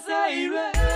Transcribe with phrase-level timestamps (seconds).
[0.00, 0.95] ザイ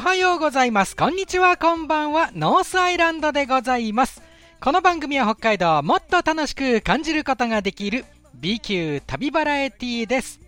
[0.00, 0.96] おはようございます。
[0.96, 2.30] こんにちは、こんばんは。
[2.34, 4.22] ノースアイランドでございます。
[4.58, 10.40] この番組は北海道をもっと楽しく感じることができる B 級旅バラエティです。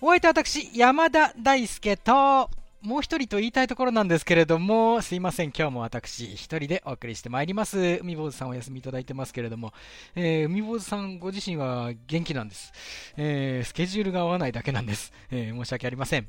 [0.00, 2.48] お相手は私、山田大輔と、
[2.80, 7.98] もう一人と言いたいところなんですけれども、すいません、今日も私一人でお送りしてまいります。
[8.00, 9.74] 海坊主さんお休みいただいてますけれども、
[10.14, 12.72] えー海坊主さんご自身は元気なんです。
[13.18, 15.12] えースケジュールが合わないだけなんです。
[15.30, 16.26] えー申し訳ありません。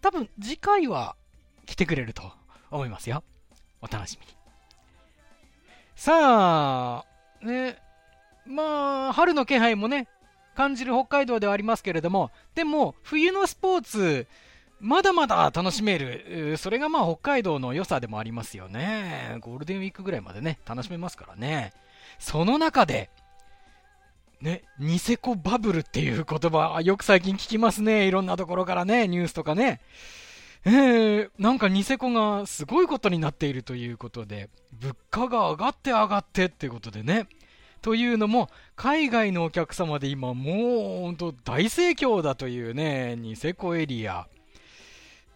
[0.00, 1.16] 多分次回は
[1.70, 2.32] 来てくれると
[2.72, 3.22] 思いますよ。
[3.80, 4.32] お楽しみに。
[5.94, 7.78] さあ、ね、
[8.44, 10.08] まあ、春の気配もね、
[10.56, 14.26] 感じる北海道ではありますけれども、でも、冬のスポーツ、
[14.80, 16.56] まだまだ楽しめる。
[16.58, 19.36] それがまあ北海道の良さでもありますよね。
[19.40, 21.72] ゴールデンウィークぐらいまでね、楽しめますからね。
[22.18, 23.10] その中で、
[24.40, 28.08] ね、ニセコバブルっていう言葉、よく最近聞きますね。
[28.08, 29.80] いろんなところからね、ニュースとかね。
[30.64, 37.26] えー、なんかニセコがすごいことになっているということで、物価が上がって上がってっていうことでね。
[37.82, 44.26] というのも、海外のお客様で今もう本当大盛況だというね、ニセコエリア。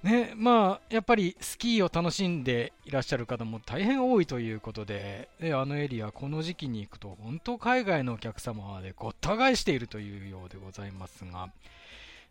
[0.03, 11.49] ね、まあ、やっぱりスキーを楽しんでいらっしゃる方も大変多いということで、であのエリア、この時期に行くと、本当海外のお客様でごった返しているというようでございますが、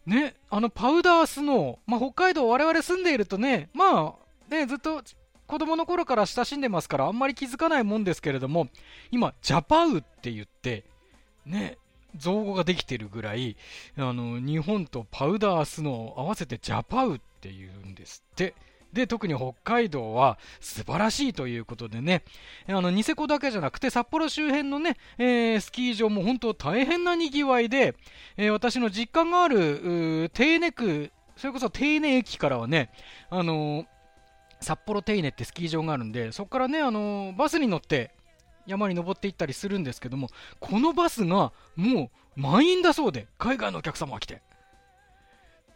[0.05, 4.15] ね、あのパウダースノー、まあ、北海道、我々住んでいるとね、ま
[4.49, 5.01] あ、ね、ずっと
[5.47, 8.67] 子供の頃から親しんでますから、あんまり気づかないもんですけれども、
[9.11, 10.83] 今、ジャパウって言って、
[11.45, 11.77] ね、
[12.15, 13.55] 造語ができてるぐらい、
[13.97, 18.53] あの、日本とパウダースノー合わせてジャパウっていうんですって。
[18.93, 22.23] で、特に北海道は素晴らしいということでね、
[22.67, 27.95] あの、ニセコだけじゃなくて、札幌周辺のね、えースキー場も本当大変な賑わいで、
[28.37, 32.91] えー私の実家がある、うー手稲区、それこそ手稲駅からはね、
[33.29, 33.85] あのー
[34.61, 38.11] 札幌手稲ってスキー場があるんで、そこからね、あのバスに乗って
[38.65, 40.29] 山に登っていったりするんですけども、
[40.59, 44.41] このバスがもう満員だそうで、海外のお客様が来て。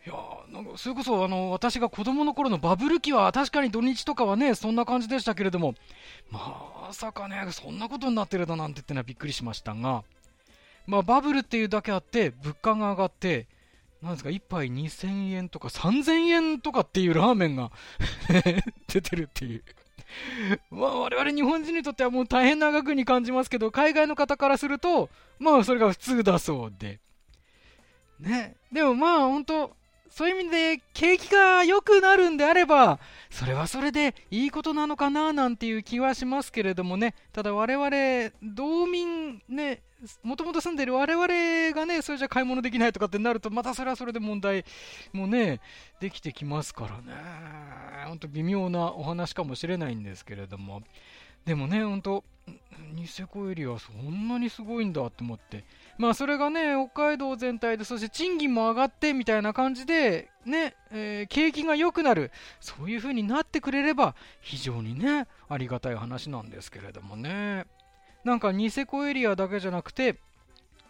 [0.06, 5.76] いやーなんかそれこそあの私が子供の頃のバブル期は確かに土日とかはねそんな感じでしたけれども
[6.32, 10.04] まさかねそんなことになってるだなんてってのはびっくりしましたが
[10.86, 13.48] まあバブルっていうだけあって物価が上がって
[14.02, 17.72] なんですか1杯2000円とか3000円とかっていうラーメンが
[18.88, 19.64] 出てるっていう。
[20.72, 25.10] まあ我々日本人にとってはもう大変な額に感じますけど海外の方からすると
[25.40, 27.00] まあそれが普通だそうで。
[28.20, 28.56] ね。
[28.72, 29.77] でもまあ本当
[30.18, 32.98] そういう意味で景気が良くなるんであれば
[33.30, 37.14] それはそれでいいことなのかななんていう気はしますけれどもね。
[37.32, 39.84] ただ我々道民ね
[40.24, 41.28] もともと住んでいる我々
[41.80, 44.66] がねそれじゃ買い物できないとかってなるとまたそれはそれで問題
[45.14, 45.62] もね
[46.02, 47.14] できてきますからね。
[48.08, 50.82] 本当微妙なお話かもしれないんですけれども。
[51.48, 52.24] でもね本当
[52.94, 55.64] ニセコエリアそんなにすごいんだって思って。
[55.98, 67.66] まあそれがね北海道全体でそして賃金も上がってみたいな感じでね、えー景気が良くなるそういう風になってくれれば非常にねありがたい話なんですけれどもね。
[68.24, 70.20] なんかニセコエリアだけじゃなくて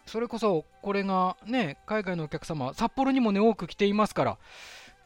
[0.06, 4.38] それこそこれがね海外のお客様札幌にもね多く来ていますから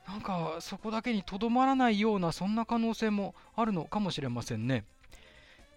[0.08, 4.84] なんかそこだけにとどまらないようなそんな可能性もあるのかもしれませんね。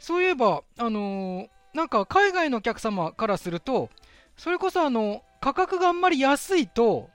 [0.05, 3.89] そういえばあのーなんか海外のお客様からすると
[4.37, 7.09] それこそあの価格があんまり安いと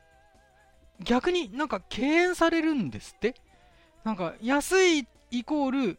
[1.03, 3.37] 逆になんか敬遠されるんですって。
[4.05, 5.99] なんか安いイコール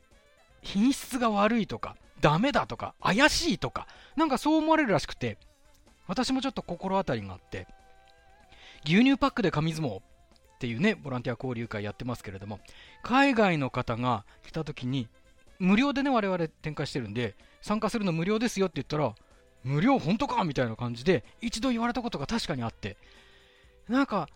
[0.62, 5.38] 品質が悪いとかダメだとか怪しいとかなんかそう思われるらしくて
[6.08, 7.68] 私もちょっと心当たりがあって
[8.86, 10.02] 牛乳パックで紙相撲っ
[10.60, 12.60] ていうねボランティア交流会やってますけれども
[13.04, 15.08] 海外の方が来た時に
[15.62, 19.14] 無料でね我々展開してるんで参加するの無料ですよって言ったら
[19.64, 22.98] 無料本当かみたいな感じで一度言われたことが確かにあって
[23.88, 24.28] なんか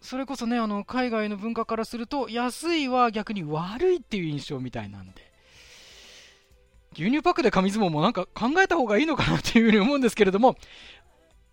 [0.00, 5.30] それこそねあの海外の文化からすると安いは逆に悪いっていう印象みたいなんで
[6.94, 10.56] 牛乳パックで紙相撲もなんか考えた方がいいのかなっていうふうに思うんですけれども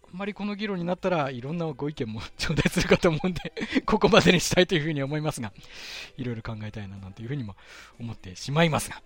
[0.09, 3.51] あんまりこの議論になったらいろんなご意見も頂戴するかと思うんで
[3.85, 5.51] ここまでにしたいというふうに思いますが、
[6.15, 7.57] いろいろ考えたいななんていうふうにも
[7.99, 9.01] 思ってしまいますが。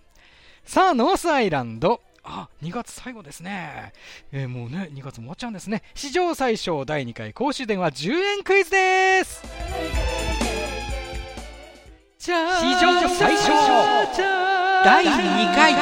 [0.64, 2.00] さあ、ノースアイランド。
[2.24, 3.92] あ、2月最後ですね。
[4.30, 5.82] えー、もうね、2月も終わっちゃうんですね。
[5.94, 9.42] 史上最小第2回公衆電話10円クイズです
[12.24, 12.38] 史上
[13.08, 13.52] 最小
[14.84, 15.74] 第2回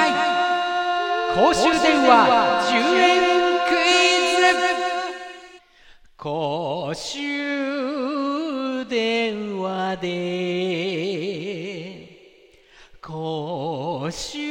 [1.34, 2.26] 公衆電話
[2.72, 3.20] 10円
[3.68, 3.76] クイ
[4.40, 4.56] ズ
[6.16, 7.18] 公衆
[8.88, 10.08] 電話で
[13.02, 14.49] 公衆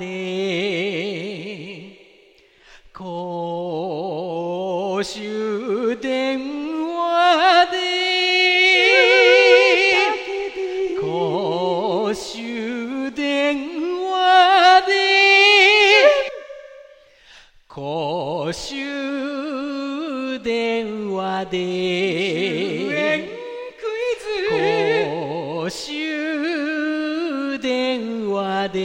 [0.00, 1.92] で
[2.94, 6.40] 公衆電
[6.88, 7.76] 話で
[10.98, 13.58] 公衆電
[14.10, 14.94] 話で
[17.68, 22.09] 公衆電話で
[28.60, 28.76] 電話で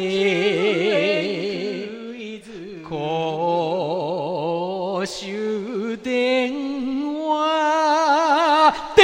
[2.88, 9.04] 公衆電話で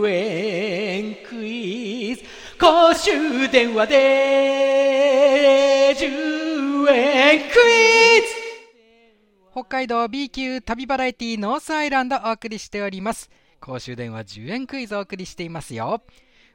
[0.00, 2.22] 10円クイズ。
[2.60, 3.96] 公衆電話で
[5.98, 7.48] 10円クイ
[8.20, 8.26] ズ。
[9.52, 13.28] 北海道 B 級旅バラエティーノースアイランドお送りしております。
[13.60, 16.02] 公衆電話10円クイズをお送りしていますよ。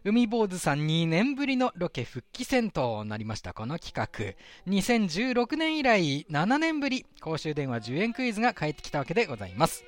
[0.07, 3.53] 海坊主さん2年ぶりのロケ復帰戦となりました。
[3.53, 4.71] この企画。
[4.71, 9.83] 2016年以来7年ぶり公衆電話10円クイズが帰ってきたわけでございます。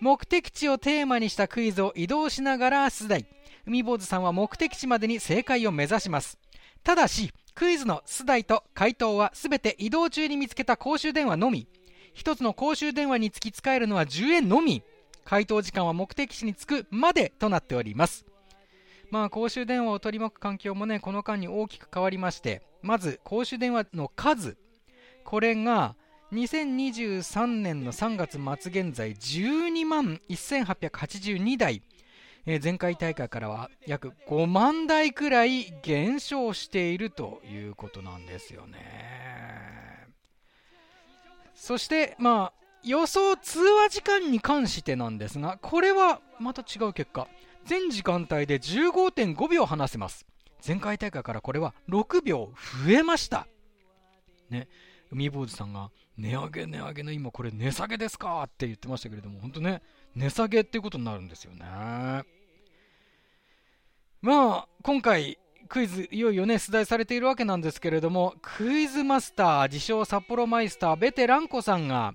[0.00, 3.24] 目的地をテーマにしたクイズを移動しながら出題。
[3.66, 6.40] 海坊主さんは目的地までに正解を目指します。
[6.82, 11.68] ただしクイズの出題と回答はすべて移動中に見つけた公衆電話のみ。
[12.14, 14.82] 一つの公衆電話につき使えるのは10円のみ。
[15.24, 18.26] 回答時間は目的地に着くまでとなっております。
[19.10, 24.56] まあ公衆電話を取り巻く環境もねこの間に大きく変わりましてまず公衆電話の数
[25.24, 25.96] これが
[26.32, 31.82] 2023年の3月末現在12万1882台、
[32.46, 40.08] えー前回大会からは約5万台くらい減少しているということなんですよね。
[41.54, 47.26] そしてまあ予想通話時間に関してなんですがこれはまた違う結果。
[47.66, 50.24] 全時間帯で15.5秒話せます。
[50.66, 52.52] 前回大会からこれは6秒
[52.86, 53.46] 増えました。
[54.50, 54.68] ね。
[55.10, 59.82] 海坊主さんが値上げ値上げの今これ値下げですかって言ってましたけれども本当ね
[60.14, 61.64] 値下げっていうことになるんですよね。
[64.22, 65.38] まあ今回
[65.68, 72.14] クイズいよいよね出題されているわけなんですけれどもクイズマスター自称札幌マイスターベテランコさんが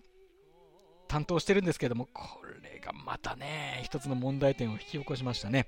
[1.07, 2.40] 担当してるんですけどもこ
[2.81, 5.67] がまたね一つの問題点を引き起こしましたね。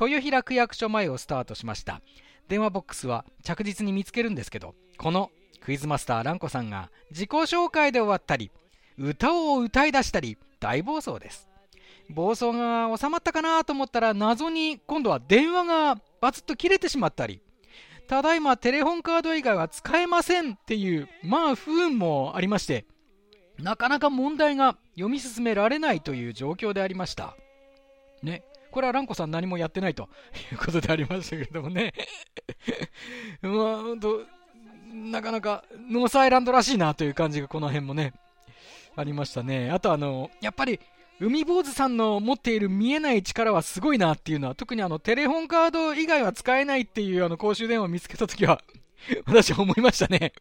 [0.00, 2.00] 豊平区役所前をスタートしました。
[2.48, 8.50] 電話ボックスは着実に見つけるんですけどこのクイズマスターランコさんが自己紹介で終わったり
[8.98, 11.50] 歌を歌い出したり大暴走です。
[12.10, 17.40] 暴走が収まったかなと思ったら謎に今度は電話がバツッと切れてしまったり
[18.08, 22.84] ただいまテレホンカード以外は使えませんっていうまあ不運もありまして
[23.62, 27.36] なかなか問題が読み進められないという状況でありました。
[28.22, 28.42] ね。
[28.70, 30.08] これはランコさん何もやってないと
[30.52, 31.92] いうことでありましたけれどもね。
[33.42, 34.24] まあ本当
[34.92, 38.12] なかなかノースアイランドらしいなという感じがこの辺もね
[38.96, 39.70] ありましたね。
[39.70, 40.80] あとあのやっぱり
[41.20, 48.62] 海坊主さんの持っている見えない力はすごいなっていうのは特にあのテレホンカード以外は使えないっていうあの公衆電話を見つけた時は
[49.26, 50.32] 私は思いましたね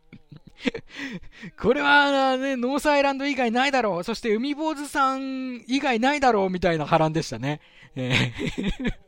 [1.60, 4.04] これはね、ノースアイランド以外ないだろう。
[4.04, 7.62] そして海坊主さん以外ないだろうみたいな波乱でしたね。
[7.96, 8.94] えー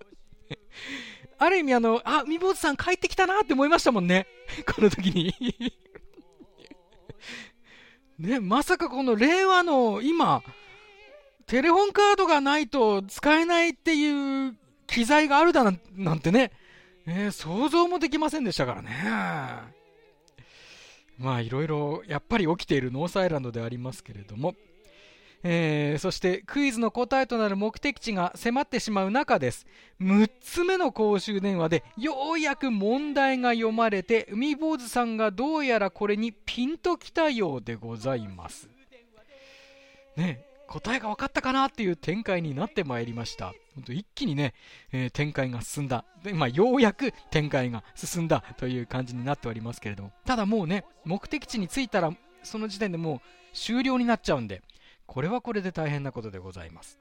[1.38, 4.27] ある意味あの、あ、海坊主さん帰ってきたなって思いましたもんね。
[4.75, 5.34] この時に。
[8.20, 10.43] ね、まさかこの令和の今、
[11.48, 14.55] テレホンカードがないと使えないっていう
[14.86, 16.51] 機材があるだなんなんてね、
[17.05, 18.89] えー想像もできませんでしたからね。
[21.17, 24.55] まあいろいろやっぱり起きているノースアイランドでありますけれども、
[25.43, 29.67] えーそしてクイズの答えとなる目的地が迫ってしまう中です。
[30.01, 38.70] 6つ目の公衆電話でようやく問題が読まれて海坊主さんがどうやらこれにピンときたようでございます。
[40.15, 43.53] ね答えが分かったかなっていう展開になってまいりました。
[43.89, 44.53] 一気にね、
[44.93, 46.05] えー展開が進んだ。
[46.23, 50.13] で、まあ、ようやく展開が進んだという感じになっておりますけれども。
[50.25, 52.13] ただもうね目的地に着いたら
[52.43, 53.19] その時点でもう
[53.53, 54.61] 終了になっちゃうんで、
[55.05, 57.00] これはこれで大変なことでございます。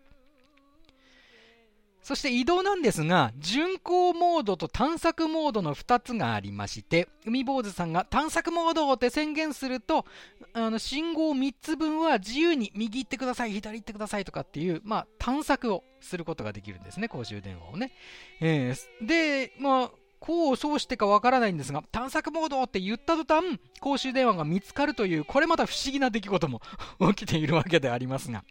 [2.03, 10.07] そして移動なんですが、巡航モードと探索モードの2つがありまして、海坊主さんが探索モードって宣言すると、
[10.53, 17.93] あの信号3つ分は自由に右行ってください、左行ってくださいとかっていう、まあ、探索をすることができるんですね、公衆電話をね。
[18.41, 19.91] えーで、まあ、
[20.21, 26.61] こうそうしてかわからないんですが、探索モードって言った途端、公衆電話が見つかるという、これまた不思議な出来事も
[27.15, 28.45] 起きているわけでありますが。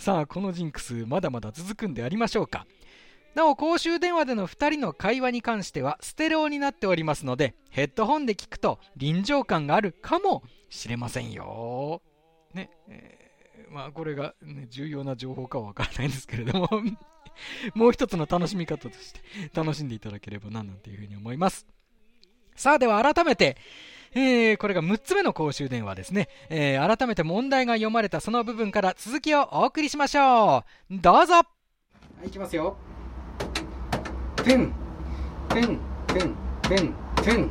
[0.00, 2.66] さあ、このジンクス、まだまだ続くんでありましょうか。
[3.34, 12.00] なお、公衆電話での2人の会話に関しては、ステレオになっておりますので、ヘッドホンで聞くと臨場感があるかもしれませんよ。
[12.54, 16.68] ね、えーまあ、これが、ね、重要な情報かはわからないんですけれども、
[17.76, 19.20] もう一つの楽しみ方として
[19.52, 21.66] 楽しんでいただければな、なんていうふうに思います。
[22.56, 23.58] さあ、では改めて、
[24.14, 26.28] えーこれが6つ目の公衆電話ですね。
[26.48, 30.98] えー改めて問題が読まれたその部分から続きをお送りしましょう。
[30.98, 31.44] どうぞは
[32.24, 32.76] い、いきますよ。
[34.36, 34.72] てん、
[35.48, 37.50] てん、てん、てん、てん、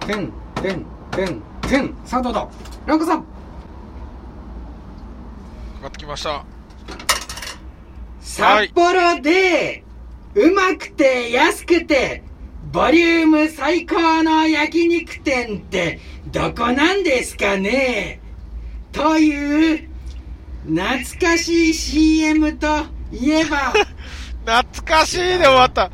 [0.00, 1.96] てん、てん、てん、てん。
[2.04, 2.50] さあ、どうぞ。
[2.86, 3.22] ランコさん。
[3.22, 3.26] か
[5.82, 6.44] かってきました。
[8.20, 9.84] 札幌で、
[10.34, 12.22] うまくて安くて、
[12.70, 18.20] ボリューム最高の焼肉店ってどこなんですかね？
[18.92, 19.88] という、
[20.66, 23.72] 懐かしい CM といえば、
[24.44, 25.90] 懐かしいで終わった。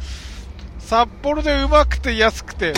[0.80, 2.72] 札幌でうまくて安くて、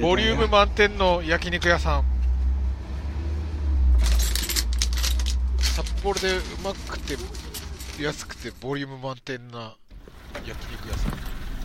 [0.00, 2.04] ボリューム満点の焼肉屋さん。
[5.58, 7.16] 札幌でうまくて
[8.02, 9.74] 安くてボリューム満点な
[10.46, 11.17] 焼肉屋さん。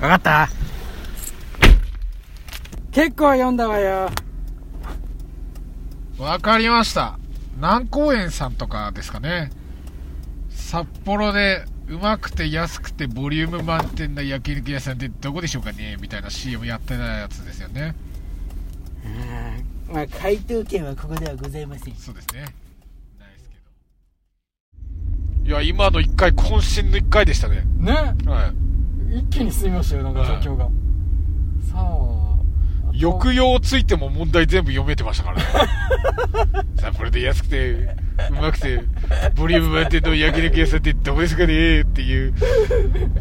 [0.04, 0.50] わかった
[2.92, 4.10] 結構読んだわよ。
[6.18, 7.18] わかりました。
[7.56, 9.50] 南高園さんとかですかね。
[10.50, 17.96] 札幌でうまくて安くてボリューム満点な焼肉屋さんってどこでしょうかねみたいな CM やってたやつですよね。
[19.88, 21.96] まあ、回答権はここではございません。
[21.96, 22.42] そうですね。
[22.42, 23.56] ないですけ
[25.44, 25.50] ど。
[25.50, 27.64] いや、今の1回、渾身の1回でしたね。
[27.78, 27.94] ね、
[28.26, 28.73] はい。
[29.14, 30.66] 一気に進みましたよ、なんか状況が。
[30.66, 30.72] さ
[31.76, 32.36] あ、
[33.00, 35.44] 抑揚ついても問題全部読めてましたからね。
[36.78, 38.84] 札幌で安くて、うまくて、
[39.36, 42.34] ボリューム満点の焼肉屋さんってどこですかねっていう、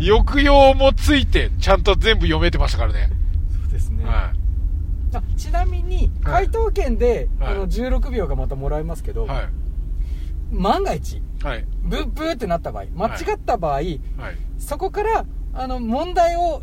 [0.00, 3.10] 抑揚もついて、ちゃんと全部読めてましたからね。
[3.62, 4.04] そうですね。
[4.04, 9.14] はあちなみに、はい回答権で、はいあの16秒がまたもらえますけい。
[9.14, 9.48] ど、はい。
[10.50, 11.66] 万が一、はい。
[11.82, 13.96] ブッブーってなった場合、間違った場合、はい。
[14.58, 16.62] そこから、あの、問題を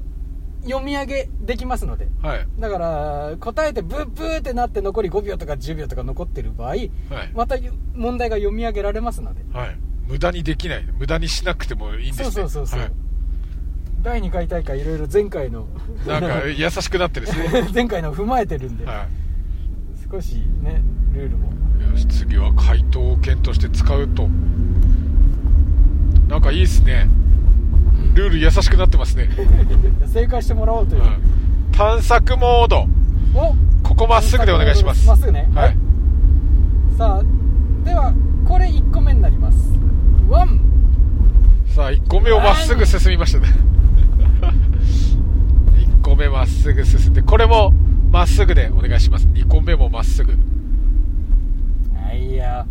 [0.63, 2.48] 読み上げできますので、はい。
[2.60, 6.89] だから、答えてブッブーってなって残り5秒とか10秒とか残ってる場合、はい。
[7.34, 7.55] また
[7.93, 9.77] 問題が読み上げられますので、はい。
[10.08, 10.86] 無駄にできない。
[10.98, 12.31] 無駄にしなくてもいいんですね。
[12.31, 12.91] そうそうそうそうはい
[14.01, 15.67] 第2回大会いろいろ前回の、
[16.08, 17.67] なんか、優しくなってですね。
[17.75, 19.08] 前回のを踏まえてるんで、は
[20.10, 20.81] 少しね、
[21.13, 21.51] ルールも。
[21.86, 21.91] い。
[21.91, 24.29] よし、次は回答権として使うと。
[26.29, 27.10] なんかいいっすね。
[28.19, 29.29] ルール優しくなってますね。
[30.13, 31.01] 正解してもらおうという。
[31.01, 31.09] はい
[31.71, 32.88] 探索モード。
[33.33, 33.55] お
[33.88, 35.07] ここまっすぐでお願いします。
[35.07, 35.49] まっすぐね。
[35.55, 35.77] はい。
[36.97, 38.13] さあ、では、
[38.45, 39.57] これ1個目になります。
[40.27, 40.59] ワン。
[41.73, 43.47] さあ、1個目をまっすぐ進みましたね。
[45.77, 47.71] 1個目まっすぐ進んで、これも
[48.11, 49.27] まっすぐでお願いします。
[49.27, 50.33] 2個目もまっすぐ。
[51.95, 52.65] はいや。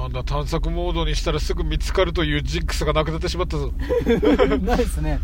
[0.00, 3.72] あんな探索モードにしたらすぐ見つかるというジンクスがなくなってしまったぞ。
[4.62, 5.18] ないですね。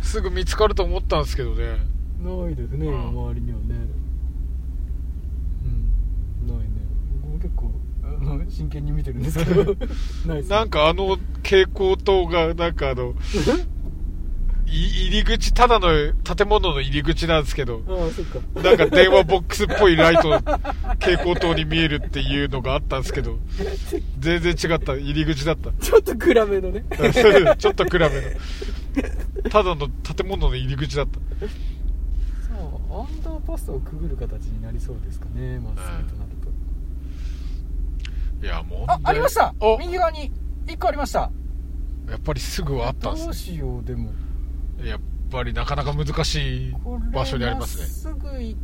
[0.00, 1.76] すぐ見つかると思ったんですけどね。
[2.22, 3.64] ないですね、うん周りにはね。
[6.40, 6.48] うん。
[6.48, 6.66] ないね。
[7.20, 7.70] 僕も結構、
[8.48, 9.64] 真剣に見てるんですけど、
[10.26, 10.56] ないですね。
[10.56, 13.14] なんかあの蛍光灯が、なんかあの、い
[14.66, 15.88] 入り口、ただの
[16.22, 17.80] 建物の入り口なんですけど。
[18.54, 20.30] なんか電話ボックスっぽいライト、
[21.00, 23.38] 蛍光灯に見えるっていうのがあったんですけど、
[24.18, 24.94] 全然違った。
[24.94, 25.72] 入り口だった。
[25.72, 26.84] ちょっと暗めのね。
[27.58, 29.50] ちょっと暗めの。
[29.50, 31.18] ただの建物の入り口だった。
[31.38, 31.50] そ
[32.90, 36.30] う、アンダーパスをくぐる形になりそうですかね、まっすぐとなる
[38.40, 38.46] と。
[38.46, 38.90] いや、もう。
[38.90, 40.32] あ、ありましたお右側に
[40.66, 41.30] 1個ありました。
[42.08, 44.10] やっぱりすぐはあったんですどうしよう、でも。
[44.82, 44.90] ね。
[44.90, 46.74] やっぱりなかなか難しい
[47.12, 47.84] 場所にありますね。
[47.86, 48.60] すぐ行っ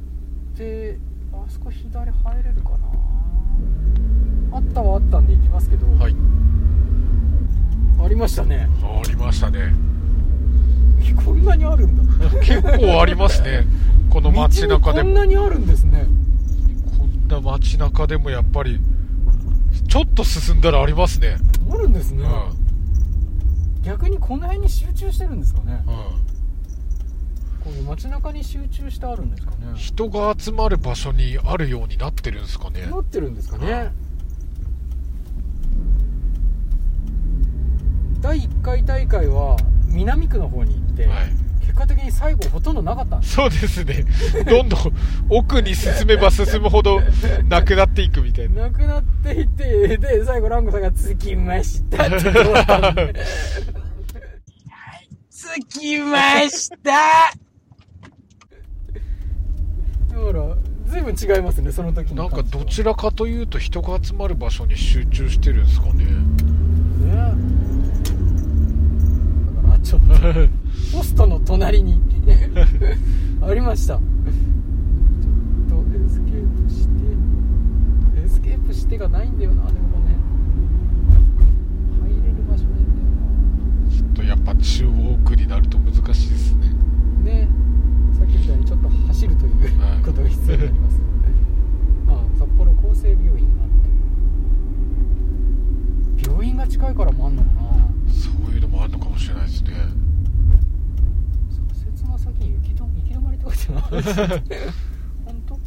[0.56, 0.98] て、
[1.32, 2.78] あそこ左入れるかな
[4.56, 6.16] あったはあったんで行きますけど、はい。
[8.04, 8.68] ありましたね。
[8.82, 9.72] ありましたね。
[11.24, 12.30] こんなにあるんだ。
[12.40, 13.66] 結構ありますね。
[14.10, 16.06] この街中で道にこんもなにあるんですね
[16.98, 18.80] こんな街中でもやっぱり
[19.88, 21.36] ちょっと進んだらありますね
[21.70, 22.67] あるんですね、うん、
[23.82, 25.82] 逆にこの辺に集中してるんですかね。
[25.86, 26.02] うん、こ
[27.66, 29.56] ういう街中に集中してあるんですかね。
[29.76, 32.86] 人が集まる場所にあるようになってるんですかね。
[32.86, 33.92] なってるんですかね。
[38.20, 39.56] 第1回大会は
[39.86, 41.28] 南区の方に行って、はい。
[41.28, 41.47] 結
[41.78, 43.34] 果的に最後ほとんどなかったんです。
[43.34, 44.04] そうですね。
[44.50, 44.80] どんどん
[45.28, 47.00] 奥に進めば進むほど
[47.48, 48.62] なくなっていくみたいな。
[48.62, 53.14] なくなっていってで最後ランコさんが「着きました」って終わったんで。
[55.30, 56.90] 着きました。
[60.08, 60.56] だから
[60.86, 66.04] 随分違いますねその時なんかどちらかというと人が集まる場所に集中してるんですかね。
[66.04, 67.47] ね
[69.88, 70.06] ちょっと
[70.98, 71.98] ポストの隣に
[73.40, 73.94] ありました。
[73.96, 74.00] ちょ
[75.80, 76.92] っとエスケープして。
[78.22, 79.64] エスケープしてがないんだよな。
[79.68, 80.04] でもこの
[82.04, 82.84] 辺入れる場所ないん
[83.90, 86.60] ちょっとやっぱ中央区になると難しいですね。
[87.24, 87.48] だよなね。
[88.12, 90.04] さっきみたいにちょっと走るというはい。
[90.04, 91.00] ことが必要になります。
[92.08, 93.68] ああ札幌厚生病院があっ
[96.22, 96.28] て。
[96.30, 97.57] 病院が近いからもあんのかな
[98.18, 99.70] そういうのもあるのかもしれないですね。
[101.72, 103.82] 左折の先に行きど行き止まりって書いてない
[105.24, 105.54] 本当？
[105.54, 105.60] ど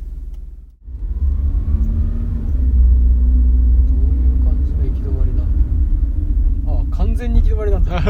[3.94, 5.46] ういう感じの行き止まりなん
[6.66, 7.98] だああ完全に行き止まりなんだ。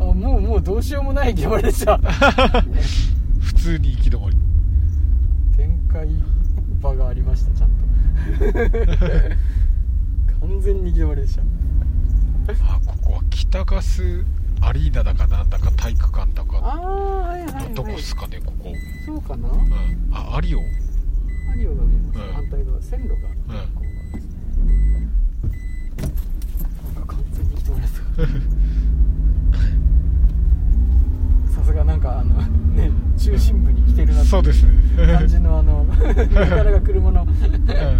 [0.00, 1.98] あもうもうどうしようもない行き止まりでした。
[3.40, 4.36] 普通に行き止まり。
[5.56, 6.08] 展開
[6.80, 7.76] 場がありましたちゃんと。
[10.48, 11.42] 完全に行き止まりでした。
[12.62, 12.80] あ
[13.50, 14.24] 北ガス
[14.60, 16.80] アリーナだかなんだか体育館だかああ
[17.28, 17.74] はいはいはい。
[17.74, 18.72] どこっすかねここ、
[19.06, 19.48] そうかな。
[19.48, 20.58] うん、あアリオ。
[20.60, 22.32] アリオが見えます、うん。
[22.34, 23.14] 反対側線路が。
[23.16, 23.20] うん。
[23.74, 23.84] こう
[24.16, 25.08] ですね
[26.94, 27.78] なんか完全に人が
[31.54, 32.34] さすがなんかあの
[32.74, 34.72] ね中心部に来てるなってそうですね。
[35.16, 37.26] 感じのあの なかなか車の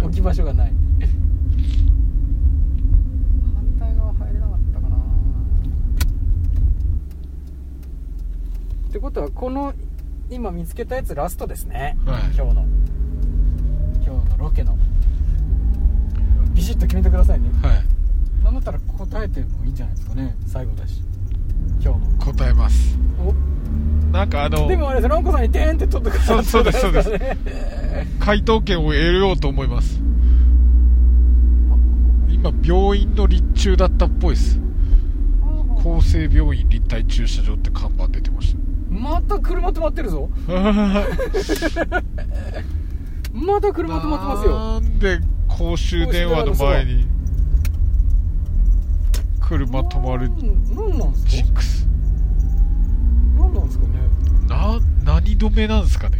[0.03, 0.73] 置き場所がない
[3.55, 4.97] 反対側入れなかったかな
[8.99, 9.73] ってことはこの
[10.29, 12.21] 今見つけたやつラストですね、はい。
[12.35, 12.65] 今日の。
[14.05, 14.77] 今日のロケの。
[16.53, 17.49] ビシッと決めてくださいね。
[17.63, 18.43] はい。
[18.43, 20.35] なんだったら答えてもいいんじゃないですかね。
[20.45, 21.01] 最後だし。
[21.81, 22.25] 今日の。
[22.25, 22.99] 答えます。
[23.25, 23.33] お。
[24.11, 27.37] なんかあのでもあれですロンコさんにテーンって取ってくださったそうですそうですね
[28.19, 30.01] 回答権を得ようと思います。
[32.29, 34.59] 今病院の立中だったっぽいです。
[35.79, 37.89] 厚生病院立体駐車場って看
[38.99, 40.29] また車止まってるぞ。
[40.47, 40.53] た
[43.33, 44.59] また車止まってますよ。
[44.59, 47.07] なんで公衆電話の前に
[49.39, 51.29] 車止まるなんなんすか？
[51.29, 51.87] ジンクス
[53.37, 53.99] なんなんですかね？
[54.47, 56.19] な何止めなんですかね？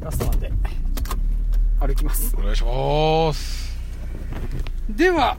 [0.00, 0.52] ラストなんで。
[1.80, 2.34] 歩きます。
[2.36, 3.76] お願いします。
[4.90, 5.38] ではい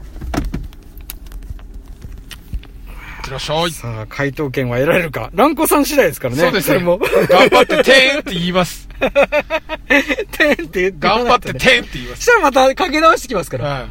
[3.20, 3.70] ってらっしゃい。
[3.70, 5.30] さあ回答権は得られるか。
[5.34, 6.40] ランコさん次第ですからね。
[6.40, 6.78] そうですね。
[6.78, 6.98] れも。
[6.98, 8.88] 頑張っててーんって言います。
[8.98, 12.24] テンって言って頑張ってねてーんって言います。
[12.24, 13.64] そしたらまたかけ直してきますから。
[13.64, 13.88] は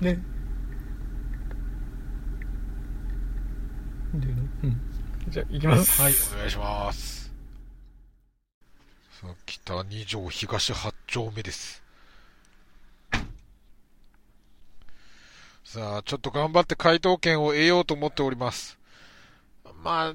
[0.00, 0.04] い。
[0.04, 0.32] ね。
[5.32, 6.02] じゃあ行きます。
[6.02, 7.32] はい、お願いします。
[9.18, 11.82] さあ、北二条東八丁目です。
[15.72, 18.78] さあ、ちょっと頑張って回答権を得ようと思っております。
[19.82, 20.14] まあ、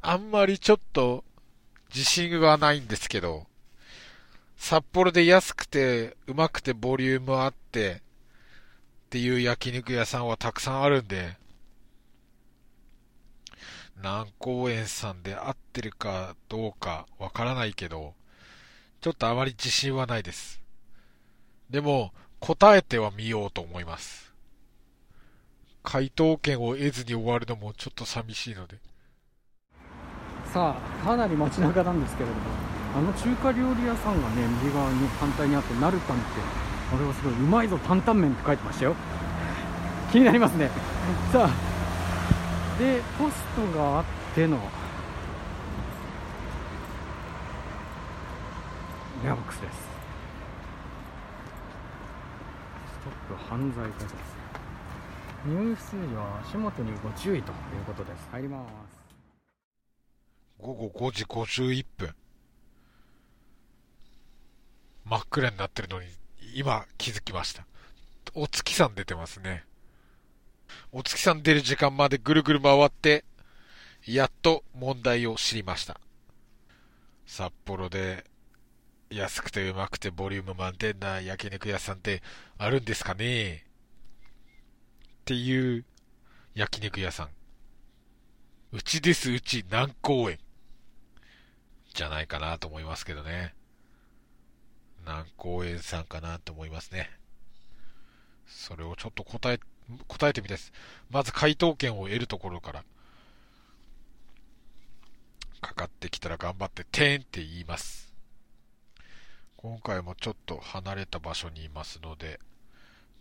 [0.00, 1.22] あんまりちょっと
[1.94, 3.44] 自信はないんですけど、
[4.56, 8.00] 札幌で安くて、うまくて、ボリュームあって、っ
[9.10, 11.36] ていう焼肉屋さんはたくさんあるんで、
[13.96, 18.14] 南高園さんで合ってるかどうかわからないけど、
[19.02, 20.62] ちょっとあまり自信はないです。
[21.68, 24.29] でも、答えてはみようと思います。
[25.82, 28.78] 回答権を得ずに終わるのもちょっと寂しいので。
[30.52, 32.40] さあかなり街中なんですけれども
[32.96, 36.24] あの中華料理屋さんがね右側に反対にあってナルタンって
[36.90, 38.96] これはすごいうまいぞ担々麺って書いてましたよ。
[40.10, 40.68] 気になりますね。
[41.32, 41.50] さあ
[42.78, 44.58] でポストがあっての
[49.24, 49.76] エアボックスです。
[53.00, 54.39] ストップ犯罪対策
[55.46, 58.28] 入室時は足元にご注意ということです。
[58.30, 59.00] 入ります。
[60.58, 62.14] 午後5時51分。
[65.06, 66.08] 真っ暗になってるのに、
[66.54, 67.64] 今気づきました。
[68.34, 69.40] お月さん出てます。
[69.40, 69.64] ね。
[70.92, 73.24] お月さん出る時間までぐるぐる回って、
[74.06, 75.98] やっと問題を知りました。
[77.24, 78.26] 札幌で
[79.08, 82.22] 安くてうまくてボリューム満点な焼肉屋さんって
[82.58, 83.02] あるんです。
[83.02, 83.69] かね
[85.30, 85.84] っていう
[86.56, 87.28] 焼肉屋さん。
[88.72, 90.40] うちです、うち南公園。
[91.94, 93.54] じゃないかなと思いますけどね。
[95.06, 97.08] 南公園さんかなと思いますね。
[98.44, 99.60] それをちょっと答え、
[100.08, 100.72] 答えてみたいです。
[101.10, 102.84] まず回答権を得るところから。
[105.60, 108.12] かかってきたら頑張って、てんって言います。
[109.56, 112.40] 今回もちょっと離れた場所にいますので、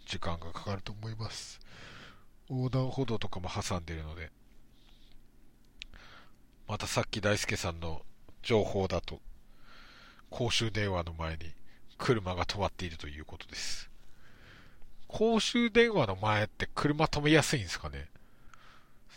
[0.08, 1.60] 時間がかかると思います。
[2.50, 4.32] 横断歩道とかも挟んでるので、
[6.68, 8.02] またさっき大輔さんの
[8.42, 9.20] 情報だと、
[10.30, 11.52] 公衆電話の前に
[11.98, 13.90] 車が止まっているということです。
[15.08, 18.08] 公衆電話の前って車止めやすいんですかね？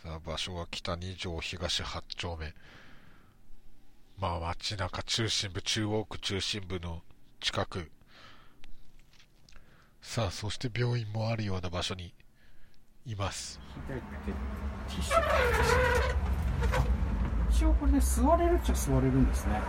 [0.02, 2.54] さあ、場所は北二条東八丁目。
[4.18, 7.02] まあ街中中心部、中央区中心部の
[7.40, 7.90] 近く。
[10.00, 12.14] さあ、そして病院もあるような場所に
[13.06, 13.60] います。
[17.50, 19.60] 一応これで座れるっちゃ座れるんですね。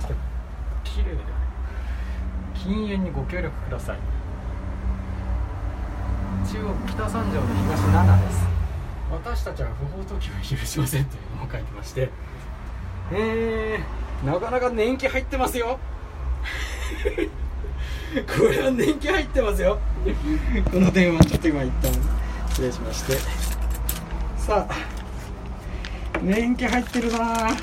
[0.00, 0.14] ちょっと
[0.84, 1.18] 綺麗で
[2.54, 3.98] 禁煙にご協力ください。
[6.52, 8.40] 中央北三条の東7です。
[9.10, 12.10] 私たちは不法投棄を許しませんというのも書いてまして。
[13.12, 15.80] えー、なかなか年季入ってますよ。
[18.26, 19.78] これは年季入ってますよ。
[20.72, 21.92] この電話ちょっと今一旦
[22.60, 23.14] 失礼しまして。
[24.36, 24.76] さあ
[26.22, 27.56] 年季入ってるな。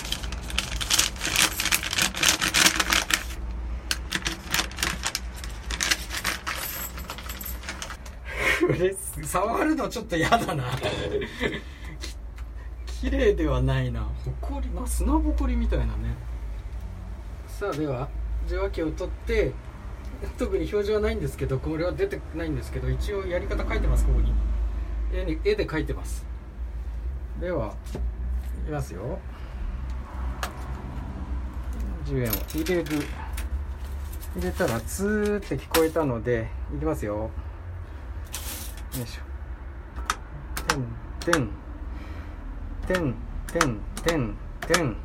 [8.59, 10.63] これ触るのちょっと嫌だな。
[12.99, 14.01] 綺麗ではないな。
[14.01, 15.91] ほこりまあ砂ぼこりみたいなね。
[17.47, 18.09] さあでは
[18.47, 19.51] 受話器を取って
[20.39, 24.33] 特に表示はないんですけどこれは出てないんですけど一応やり方書いてますここに。
[25.13, 26.25] 絵に絵で書いてます。
[27.39, 27.73] では
[28.63, 29.19] いきますよ。
[32.05, 32.33] 10円を。
[32.53, 32.85] 入れる。
[34.35, 37.15] 入れたらツーって聞こえたのでいきますよ。
[37.15, 37.31] よ
[38.93, 39.21] いしょ。
[41.25, 41.49] てん
[42.85, 43.15] てん。
[43.55, 44.95] てんてんてん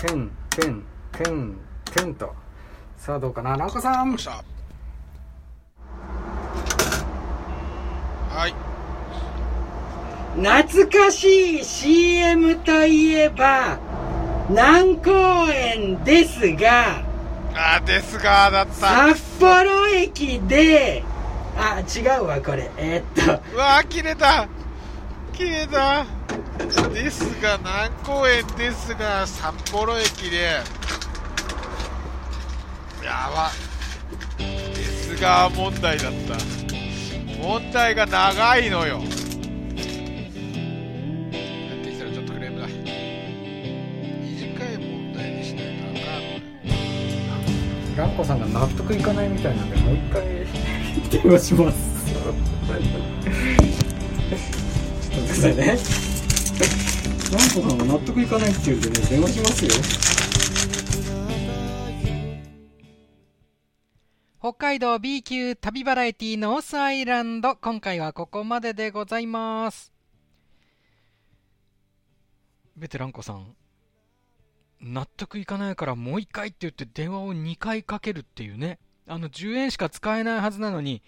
[0.00, 0.30] てん。
[0.54, 2.34] てんてんてんと。
[2.96, 3.52] さあどうかな。
[3.54, 4.16] 南子さん。
[8.28, 8.75] はい。
[10.36, 13.78] 懐かしい CM といえば、
[14.50, 17.02] 南公園ですが、
[17.54, 18.74] あー、ですが、だった。
[19.14, 21.02] 札幌駅で、
[21.56, 22.70] あ、違うわ、これ。
[22.76, 24.46] えーっと、うわー、切れた。
[25.32, 26.04] 切れた。
[26.92, 30.60] ですが、南公園ですが、札幌駅で、
[33.02, 33.50] やば。
[34.36, 36.36] ですが、問題だった。
[37.42, 39.00] 問題が長いのよ。
[47.98, 48.08] あかんのよ。
[48.08, 50.22] 蘭子さんが納得いかないみたいなんでもう一回
[51.10, 53.30] 電話しますちょっと待って
[55.20, 55.66] くださいね。
[57.32, 59.64] 蘭子さんが納得いかないって言うんでね電話します。
[59.64, 59.70] よ
[64.38, 67.56] 北海道 B 級旅バラエティノースアイランド。
[67.56, 69.92] 今回はここまででございます。
[72.76, 73.55] ベテランコさん。
[74.80, 81.02] 納得いかないからもう一回って言って電話を2回かけるっていうねあの10円しか使えないはずなのに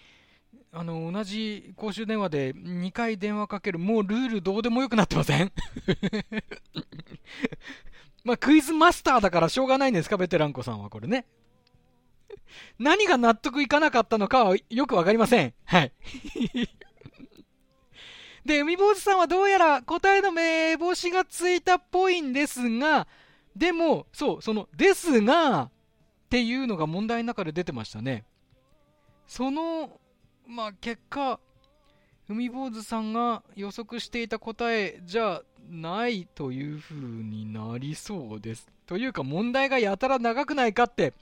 [0.73, 5.53] あの同じ公衆電話で2回電話かけるもうルールどうでもよくなってません？
[8.25, 10.17] まあクイズマスターだからしょうがないんですか？
[10.17, 11.27] ベテランコさんはこれね
[12.79, 15.55] 何が納得いかなかったのかはよくわかりません。
[15.65, 15.93] はい。
[18.45, 23.07] で、海坊主さんはどうやら答えの目星がついたっぽいんですが、
[23.59, 25.71] でも、そう、その、ですが、っ
[26.31, 28.25] ていうのが問題の中で出てましたね。
[29.27, 30.01] その、
[30.47, 31.41] まあ、結果、
[32.29, 38.69] 海坊主さんが予測していた答えじゃないという風になりそうです。
[38.87, 41.15] というか、問題がやたら長くないかって、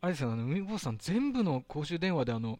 [0.00, 2.58] あれですよ、あの、海坊主さん全部の公衆電話であの、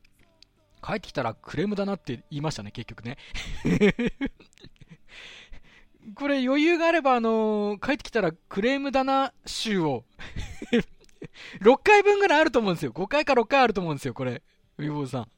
[0.82, 3.18] 帰ってきたらクレームだなって言いましたね、結局ね。
[6.14, 10.04] これ余裕があれば、あの帰ってきたらクレームだな集を
[11.60, 12.92] 6回分ぐらいあると思うんですよ。
[12.92, 14.42] 5回か6回あると思うんですよ、これ。
[14.78, 15.28] 海坊さん。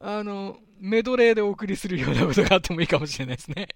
[0.00, 3.68] あの、メドレーでお送りするようなことがあってもいいかもしれないですね。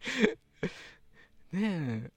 [1.52, 1.60] ね
[2.06, 2.10] え。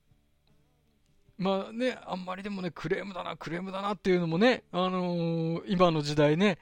[1.37, 6.59] まあね、あんまりでもね、クレームだな、クレームだなっていうのもね、あのー今の時代ね、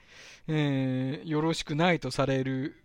[0.47, 2.77] えーよろしくないとされる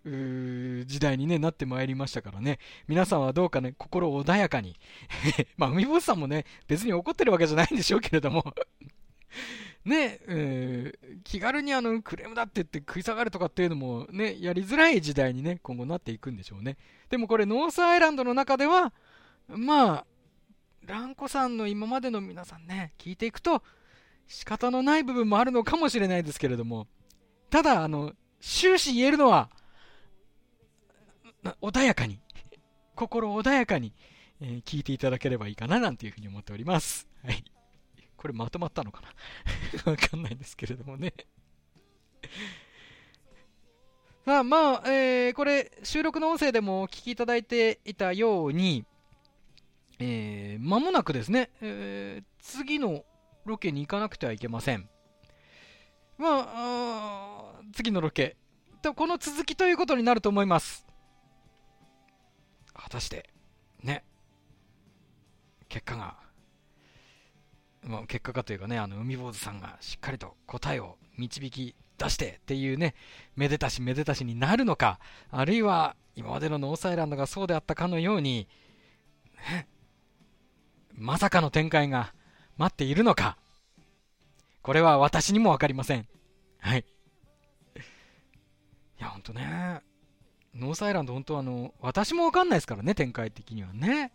[0.85, 4.79] 時代に、ね、なってまいりましたからね、皆さんはどうかね、心穏やかに、
[5.57, 8.43] まあ、海坊主さんもね、別に怒ってるわけじゃないんでしょうけれども、
[9.85, 10.93] ね、
[11.23, 16.77] 気軽にあのクレームだって言って食い下がるとかっていうのもね、やりづらい時代にね、今後なっていくんでしょうね。
[17.09, 18.93] でもこれ、ノースアイランドの中では、
[19.47, 20.05] まあ、
[20.85, 23.63] 蘭子さんの今までの皆さんね、聞いていくと、
[24.27, 26.87] 仕方のない部分もあるのかもしれないですけれども、
[27.49, 29.49] ただ、あの、終始言えるのは、
[31.61, 32.19] 穏やかに、
[32.95, 33.93] 心穏やかに、
[34.41, 37.07] えー聞いていただければいいかななんていうふうに思っております。
[37.23, 37.43] はい。
[38.17, 39.01] これまとまったのか
[39.85, 39.91] な？
[39.91, 41.13] わかんないんですけれどもね。
[44.25, 48.83] さあ、まあ、えーこれ、収録の音声でもお聞きいただいていたように、
[49.99, 53.05] えー間もなくですね、えー次の
[53.45, 54.89] ロケに行かなくてはいけません。
[56.17, 58.37] まあ、あ次のロケ。
[58.81, 60.84] とこの続きということになると思います。
[62.85, 63.27] 果たして、
[63.81, 64.03] ね、
[65.69, 66.15] 結果が、
[67.81, 72.93] まあ、結果がというかね、あの、海坊主さんがしっかりと答えを導き出してっていうね、
[73.35, 74.99] めでたしめでたしになるのか、
[75.31, 78.47] あるいは今までのノースアイランドがそうであったかのように、
[80.93, 82.13] まさかの展開が
[82.57, 83.35] 待っているのか、
[84.61, 86.07] これは私にもわかりません。
[86.59, 86.85] はい。
[88.99, 89.81] いや、ほんとね、
[90.55, 94.11] ノースアイランド本当あの、私もわかんないですからね、展開的にはね。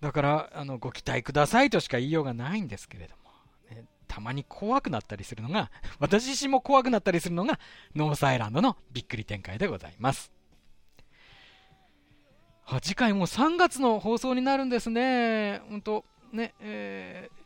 [0.00, 3.30] だから、あの、ご期待くださいとしか言いようがないんですけれども、
[3.70, 7.58] ねたまに怖くなったりするのが、 私自身も怖くなったりするのが、
[7.94, 10.32] ノースアイランドのびっくり展開でございます。
[12.66, 15.60] あ次回も3月の放送になるんですね。
[15.68, 17.39] 本当ね、えー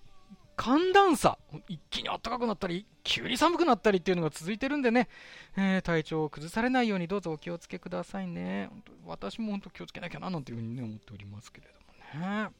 [0.56, 1.38] 寒暖差、
[1.68, 5.08] 一気に暖かくなったり、急に寒くなったりっていうのが続いてるんでね、
[5.56, 8.70] えー体調を崩されないようにどうぞお気をつけくださいね。
[9.04, 12.50] 私も本当気をつけなきゃななんていうふうに、ね、思っておりますけれどもね。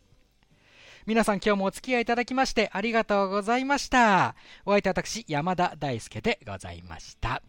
[1.07, 4.35] 皆さん今日もお付き合いいただきましてありがとうございました。
[4.65, 7.43] お相手は私、山田大輔でございました。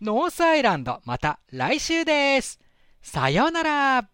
[0.00, 2.58] ノースアイランド、また来週です。
[3.00, 4.08] さようなら。